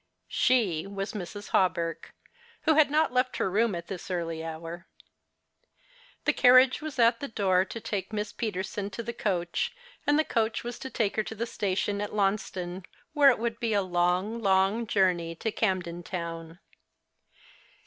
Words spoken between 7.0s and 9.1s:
the door to take Miss Peterson to